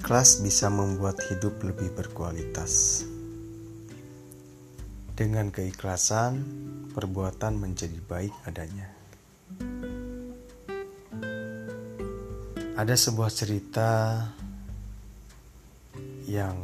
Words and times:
Ikhlas 0.00 0.40
bisa 0.40 0.72
membuat 0.72 1.20
hidup 1.28 1.60
lebih 1.60 1.92
berkualitas. 1.92 3.04
Dengan 5.12 5.52
keikhlasan, 5.52 6.40
perbuatan 6.96 7.60
menjadi 7.60 8.00
baik 8.08 8.32
adanya. 8.48 8.88
Ada 12.80 12.96
sebuah 12.96 13.28
cerita 13.28 14.24
yang 16.24 16.56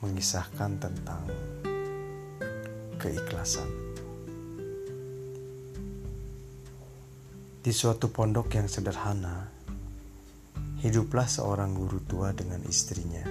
mengisahkan 0.00 0.80
tentang 0.80 1.28
keikhlasan. 2.96 3.68
Di 7.60 7.68
suatu 7.68 8.08
pondok 8.08 8.48
yang 8.56 8.64
sederhana, 8.64 9.55
Hiduplah 10.86 11.26
seorang 11.26 11.74
guru 11.74 11.98
tua 12.06 12.30
dengan 12.30 12.62
istrinya. 12.62 13.26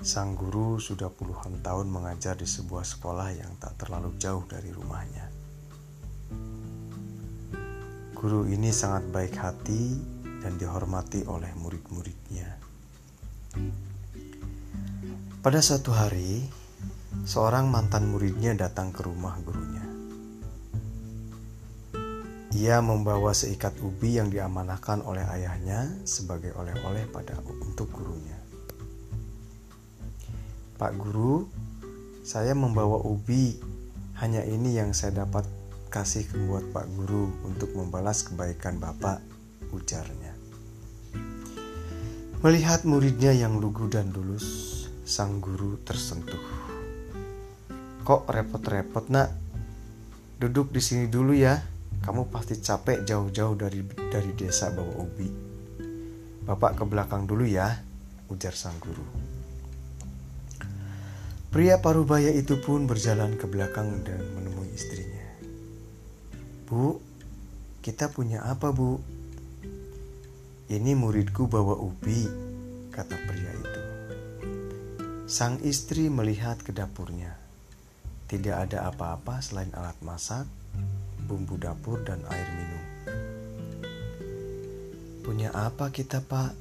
Sang 0.00 0.32
guru 0.32 0.80
sudah 0.80 1.12
puluhan 1.12 1.60
tahun 1.60 1.92
mengajar 1.92 2.40
di 2.40 2.48
sebuah 2.48 2.80
sekolah 2.80 3.36
yang 3.36 3.60
tak 3.60 3.76
terlalu 3.76 4.16
jauh 4.16 4.48
dari 4.48 4.72
rumahnya. 4.72 5.28
Guru 8.16 8.48
ini 8.48 8.72
sangat 8.72 9.04
baik 9.12 9.36
hati 9.36 10.00
dan 10.40 10.56
dihormati 10.56 11.28
oleh 11.28 11.52
murid-muridnya. 11.60 12.48
Pada 15.44 15.60
suatu 15.60 15.92
hari, 15.92 16.48
seorang 17.28 17.68
mantan 17.68 18.08
muridnya 18.08 18.56
datang 18.56 18.88
ke 18.88 19.04
rumah 19.04 19.36
gurunya. 19.44 19.71
Ia 22.52 22.84
membawa 22.84 23.32
seikat 23.32 23.80
ubi 23.80 24.20
yang 24.20 24.28
diamanahkan 24.28 25.00
oleh 25.08 25.24
ayahnya 25.24 25.88
sebagai 26.04 26.52
oleh-oleh 26.52 27.08
pada 27.08 27.40
untuk 27.64 27.88
gurunya. 27.88 28.36
Pak 30.76 30.92
guru, 31.00 31.48
saya 32.20 32.52
membawa 32.52 33.00
ubi. 33.00 33.56
Hanya 34.20 34.44
ini 34.44 34.76
yang 34.76 34.92
saya 34.92 35.24
dapat 35.24 35.48
kasih 35.88 36.28
buat 36.44 36.68
Pak 36.76 36.92
guru 36.92 37.32
untuk 37.48 37.72
membalas 37.72 38.20
kebaikan 38.20 38.76
Bapak, 38.76 39.24
ujarnya. 39.72 40.36
Melihat 42.44 42.84
muridnya 42.84 43.32
yang 43.32 43.56
lugu 43.64 43.88
dan 43.88 44.12
lulus, 44.12 44.84
sang 45.08 45.40
guru 45.40 45.80
tersentuh. 45.88 46.44
Kok 48.04 48.28
repot-repot, 48.28 49.08
Nak? 49.08 49.30
Duduk 50.36 50.68
di 50.68 50.84
sini 50.84 51.08
dulu 51.08 51.32
ya 51.32 51.71
kamu 52.02 52.28
pasti 52.34 52.58
capek 52.58 53.06
jauh-jauh 53.06 53.54
dari 53.54 53.86
dari 54.10 54.34
desa 54.34 54.74
bawa 54.74 55.06
ubi. 55.06 55.30
Bapak 56.42 56.82
ke 56.82 56.84
belakang 56.84 57.30
dulu 57.30 57.46
ya, 57.46 57.70
ujar 58.26 58.58
sang 58.58 58.74
guru. 58.82 59.06
Pria 61.52 61.78
parubaya 61.78 62.34
itu 62.34 62.58
pun 62.58 62.90
berjalan 62.90 63.38
ke 63.38 63.46
belakang 63.46 64.02
dan 64.02 64.18
menemui 64.34 64.72
istrinya. 64.74 65.26
Bu, 66.66 66.98
kita 67.84 68.10
punya 68.10 68.42
apa 68.42 68.74
bu? 68.74 68.98
Ini 70.72 70.96
muridku 70.96 71.46
bawa 71.46 71.76
ubi, 71.76 72.24
kata 72.90 73.14
pria 73.28 73.52
itu. 73.52 73.82
Sang 75.28 75.60
istri 75.62 76.08
melihat 76.08 76.58
ke 76.64 76.72
dapurnya. 76.72 77.36
Tidak 78.26 78.56
ada 78.56 78.88
apa-apa 78.88 79.44
selain 79.44 79.70
alat 79.76 80.00
masak, 80.00 80.48
bumbu 81.24 81.58
dapur, 81.58 82.02
dan 82.02 82.22
air 82.28 82.48
minum. 82.54 82.84
Punya 85.22 85.54
apa 85.54 85.94
kita, 85.94 86.20
Pak? 86.22 86.58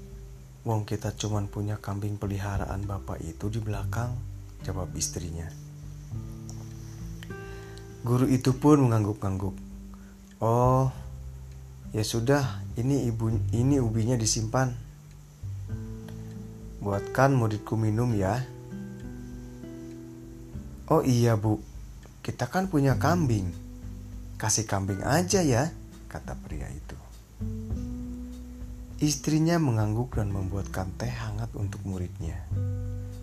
Wong 0.62 0.86
kita 0.86 1.18
cuman 1.18 1.50
punya 1.50 1.82
kambing 1.82 2.22
peliharaan 2.22 2.86
bapak 2.86 3.18
itu 3.26 3.50
di 3.50 3.58
belakang, 3.58 4.14
jawab 4.62 4.94
istrinya. 4.94 5.50
Guru 8.06 8.30
itu 8.30 8.54
pun 8.54 8.86
mengangguk-angguk. 8.86 9.58
Oh, 10.42 10.94
ya 11.94 12.06
sudah, 12.06 12.62
ini 12.78 13.10
ibu 13.10 13.34
ini 13.54 13.82
ubinya 13.82 14.18
disimpan. 14.18 14.74
Buatkan 16.82 17.38
muridku 17.38 17.78
minum 17.78 18.14
ya. 18.18 18.42
Oh 20.90 21.06
iya 21.06 21.38
bu, 21.38 21.62
kita 22.26 22.50
kan 22.50 22.70
punya 22.70 22.98
kambing. 22.98 23.54
Kasih 24.42 24.66
kambing 24.66 25.06
aja 25.06 25.46
ya, 25.46 25.70
kata 26.10 26.34
pria 26.34 26.66
itu. 26.74 26.98
Istrinya 28.98 29.62
mengangguk 29.62 30.18
dan 30.18 30.34
membuatkan 30.34 30.98
teh 30.98 31.14
hangat 31.14 31.54
untuk 31.54 31.86
muridnya. 31.86 32.42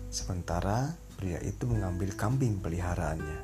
Sementara 0.07 0.95
pria 1.19 1.43
itu 1.43 1.67
mengambil 1.67 2.15
kambing 2.15 2.63
peliharaannya. 2.63 3.35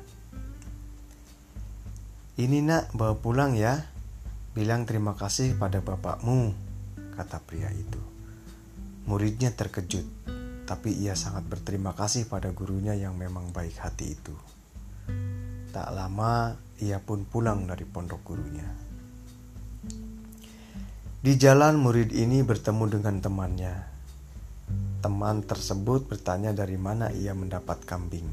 Ini 2.40 2.64
nak 2.64 2.96
bawa 2.96 3.20
pulang 3.20 3.52
ya. 3.52 3.84
Bilang 4.56 4.88
terima 4.88 5.12
kasih 5.12 5.60
pada 5.60 5.84
bapakmu, 5.84 6.56
kata 7.12 7.44
pria 7.44 7.68
itu. 7.76 8.00
Muridnya 9.04 9.52
terkejut, 9.52 10.08
tapi 10.64 10.96
ia 10.96 11.12
sangat 11.12 11.44
berterima 11.44 11.92
kasih 11.92 12.24
pada 12.24 12.48
gurunya 12.56 12.96
yang 12.96 13.20
memang 13.20 13.52
baik 13.52 13.76
hati 13.84 14.16
itu. 14.16 14.55
Tak 15.76 15.92
lama 15.92 16.56
ia 16.80 16.96
pun 17.04 17.28
pulang 17.28 17.68
dari 17.68 17.84
pondok 17.84 18.24
gurunya. 18.24 18.64
Di 21.20 21.36
jalan 21.36 21.76
murid 21.76 22.16
ini 22.16 22.40
bertemu 22.40 22.96
dengan 22.96 23.20
temannya. 23.20 23.74
Teman 25.04 25.44
tersebut 25.44 26.08
bertanya 26.08 26.56
dari 26.56 26.80
mana 26.80 27.12
ia 27.12 27.36
mendapat 27.36 27.84
kambing. 27.84 28.24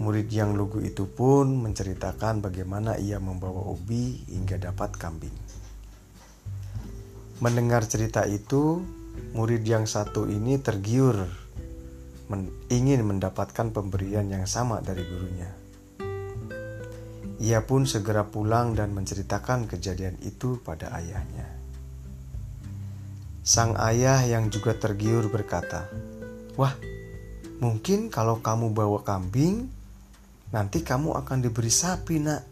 Murid 0.00 0.32
yang 0.32 0.56
lugu 0.56 0.80
itu 0.80 1.04
pun 1.04 1.52
menceritakan 1.60 2.40
bagaimana 2.40 2.96
ia 2.96 3.20
membawa 3.20 3.68
ubi 3.68 4.24
hingga 4.24 4.56
dapat 4.56 4.96
kambing. 4.96 5.36
Mendengar 7.44 7.84
cerita 7.84 8.24
itu, 8.24 8.80
murid 9.36 9.68
yang 9.68 9.84
satu 9.84 10.32
ini 10.32 10.56
tergiur 10.64 11.28
men 12.32 12.48
ingin 12.72 13.04
mendapatkan 13.04 13.68
pemberian 13.68 14.32
yang 14.32 14.48
sama 14.48 14.80
dari 14.80 15.04
gurunya. 15.04 15.63
Ia 17.42 17.66
pun 17.66 17.82
segera 17.82 18.22
pulang 18.22 18.78
dan 18.78 18.94
menceritakan 18.94 19.66
kejadian 19.66 20.14
itu 20.22 20.62
pada 20.62 20.94
ayahnya. 20.94 21.50
Sang 23.44 23.74
ayah 23.76 24.22
yang 24.22 24.48
juga 24.54 24.72
tergiur 24.78 25.26
berkata, 25.28 25.90
"Wah, 26.54 26.72
mungkin 27.58 28.08
kalau 28.08 28.38
kamu 28.38 28.70
bawa 28.70 29.02
kambing, 29.02 29.66
nanti 30.54 30.86
kamu 30.86 31.12
akan 31.18 31.38
diberi 31.42 31.68
sapi, 31.68 32.22
Nak." 32.22 32.42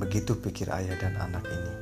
Begitu 0.00 0.32
pikir 0.40 0.72
ayah 0.72 0.96
dan 0.98 1.14
anak 1.20 1.44
ini. 1.52 1.74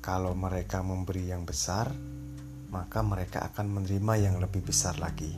Kalau 0.00 0.32
mereka 0.32 0.80
memberi 0.80 1.28
yang 1.28 1.44
besar, 1.44 1.92
maka 2.72 3.04
mereka 3.04 3.44
akan 3.44 3.66
menerima 3.76 4.14
yang 4.16 4.36
lebih 4.40 4.64
besar 4.64 4.96
lagi. 4.96 5.36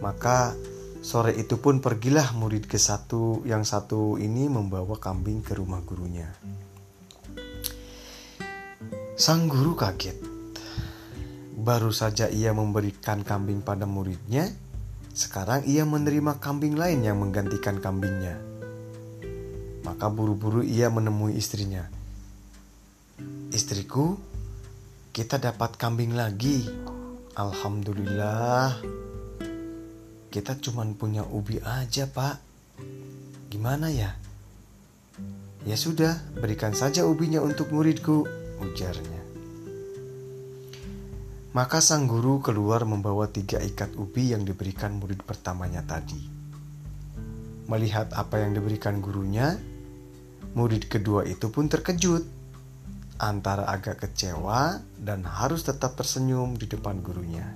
Maka 0.00 0.56
Sore 1.04 1.36
itu 1.36 1.60
pun 1.60 1.84
pergilah 1.84 2.32
murid 2.32 2.64
ke 2.64 2.80
satu 2.80 3.44
yang 3.44 3.60
satu 3.60 4.16
ini 4.16 4.48
membawa 4.48 4.96
kambing 4.96 5.44
ke 5.44 5.52
rumah 5.52 5.84
gurunya. 5.84 6.32
Sang 9.12 9.44
guru 9.44 9.76
kaget. 9.76 10.16
Baru 11.60 11.92
saja 11.92 12.32
ia 12.32 12.56
memberikan 12.56 13.20
kambing 13.20 13.60
pada 13.60 13.84
muridnya, 13.84 14.48
sekarang 15.12 15.68
ia 15.68 15.84
menerima 15.84 16.40
kambing 16.40 16.80
lain 16.80 17.04
yang 17.04 17.20
menggantikan 17.20 17.84
kambingnya. 17.84 18.40
Maka 19.84 20.08
buru-buru 20.08 20.64
ia 20.64 20.88
menemui 20.88 21.36
istrinya. 21.36 21.84
Istriku, 23.52 24.16
kita 25.12 25.36
dapat 25.36 25.76
kambing 25.76 26.16
lagi. 26.16 26.64
Alhamdulillah, 27.36 28.80
kita 30.34 30.58
cuma 30.58 30.82
punya 30.98 31.22
ubi 31.22 31.62
aja, 31.62 32.10
Pak. 32.10 32.42
Gimana 33.54 33.86
ya? 33.86 34.18
Ya 35.62 35.78
sudah, 35.78 36.18
berikan 36.34 36.74
saja 36.74 37.06
ubinya 37.06 37.38
untuk 37.38 37.70
muridku, 37.70 38.26
ujarnya. 38.58 39.22
Maka 41.54 41.78
sang 41.78 42.10
guru 42.10 42.42
keluar 42.42 42.82
membawa 42.82 43.30
tiga 43.30 43.62
ikat 43.62 43.94
ubi 43.94 44.34
yang 44.34 44.42
diberikan 44.42 44.98
murid 44.98 45.22
pertamanya 45.22 45.86
tadi. 45.86 46.18
Melihat 47.70 48.10
apa 48.10 48.42
yang 48.42 48.58
diberikan 48.58 48.98
gurunya, 48.98 49.54
murid 50.58 50.90
kedua 50.90 51.22
itu 51.30 51.46
pun 51.46 51.70
terkejut, 51.70 52.26
antara 53.22 53.70
agak 53.70 54.02
kecewa 54.02 54.82
dan 54.98 55.22
harus 55.22 55.62
tetap 55.62 55.94
tersenyum 55.94 56.58
di 56.58 56.66
depan 56.66 56.98
gurunya. 56.98 57.46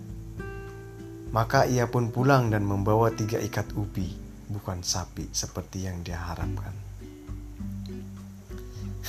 Maka 1.29 1.69
ia 1.69 1.85
pun 1.93 2.09
pulang 2.09 2.49
dan 2.49 2.65
membawa 2.65 3.13
tiga 3.13 3.37
ikat 3.37 3.77
ubi, 3.77 4.17
bukan 4.49 4.81
sapi 4.81 5.29
seperti 5.29 5.85
yang 5.85 6.01
dia 6.01 6.17
harapkan. 6.17 6.73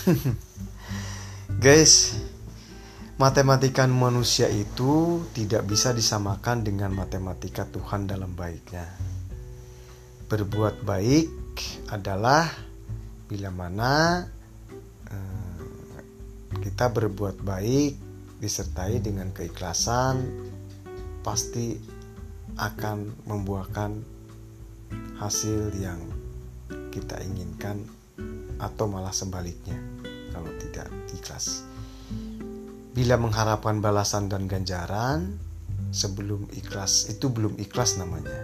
Guys, 1.63 2.19
matematika 3.15 3.87
manusia 3.87 4.51
itu 4.51 5.23
tidak 5.31 5.63
bisa 5.67 5.95
disamakan 5.95 6.63
dengan 6.63 6.91
matematika 6.91 7.63
Tuhan 7.67 8.07
dalam 8.07 8.35
baiknya. 8.35 8.87
Berbuat 10.27 10.83
baik 10.83 11.31
adalah 11.91 12.47
bila 13.27 13.51
mana 13.51 14.23
eh, 15.07 15.59
kita 16.63 16.91
berbuat 16.91 17.43
baik 17.43 17.93
disertai 18.39 19.03
dengan 19.03 19.35
keikhlasan 19.35 20.23
pasti 21.21 21.98
akan 22.57 23.13
membuahkan 23.27 23.99
hasil 25.19 25.75
yang 25.77 25.99
kita 26.89 27.21
inginkan 27.21 27.85
atau 28.57 28.89
malah 28.89 29.13
sebaliknya 29.13 29.77
kalau 30.33 30.49
tidak 30.57 30.89
ikhlas. 31.13 31.63
Bila 32.95 33.15
mengharapkan 33.21 33.79
balasan 33.79 34.27
dan 34.27 34.49
ganjaran 34.49 35.37
sebelum 35.93 36.49
ikhlas 36.51 37.07
itu 37.07 37.29
belum 37.29 37.55
ikhlas 37.61 38.01
namanya. 38.01 38.39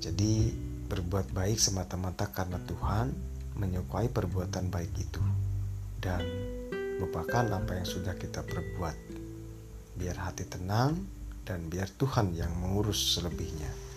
Jadi 0.00 0.50
berbuat 0.90 1.30
baik 1.30 1.60
semata-mata 1.60 2.26
karena 2.32 2.58
Tuhan 2.66 3.14
menyukai 3.54 4.10
perbuatan 4.10 4.72
baik 4.72 4.92
itu 4.96 5.22
dan 6.00 6.24
lupakan 6.98 7.46
apa 7.46 7.78
yang 7.78 7.86
sudah 7.86 8.16
kita 8.16 8.42
perbuat 8.42 8.96
biar 10.00 10.16
hati 10.16 10.48
tenang 10.48 11.19
dan 11.44 11.66
biar 11.68 11.88
Tuhan 11.90 12.36
yang 12.36 12.52
mengurus 12.56 13.16
selebihnya. 13.16 13.89